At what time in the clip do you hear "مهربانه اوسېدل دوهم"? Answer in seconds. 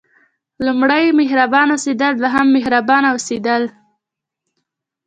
1.19-2.47